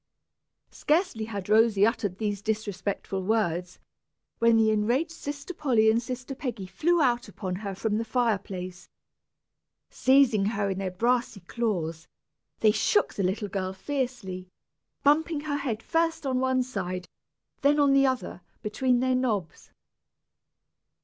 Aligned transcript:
Scarcely 0.71 1.25
had 1.25 1.47
Rosy 1.47 1.85
uttered 1.85 2.17
these 2.17 2.41
disrespectful 2.41 3.21
words, 3.21 3.77
when 4.39 4.57
the 4.57 4.71
enraged 4.71 5.11
sister 5.11 5.53
Polly 5.53 5.91
and 5.91 6.01
sister 6.01 6.33
Peggy 6.33 6.65
flew 6.65 6.99
out 7.03 7.27
upon 7.27 7.57
her 7.57 7.75
from 7.75 7.99
the 7.99 8.03
fireplace. 8.03 8.89
Seizing 9.91 10.45
her 10.45 10.71
in 10.71 10.79
their 10.79 10.89
brassy 10.89 11.41
claws, 11.41 12.07
they 12.61 12.71
shook 12.71 13.13
the 13.13 13.21
little 13.21 13.47
girl 13.47 13.73
fiercely, 13.73 14.47
bumping 15.03 15.41
her 15.41 15.57
head 15.57 15.83
first 15.83 16.25
on 16.25 16.39
one 16.39 16.63
side, 16.63 17.07
then 17.61 17.79
on 17.79 17.93
the 17.93 18.07
other, 18.07 18.41
between 18.63 19.01
their 19.01 19.13
knobs. 19.13 19.69